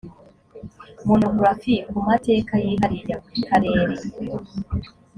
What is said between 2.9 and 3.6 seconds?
ya buri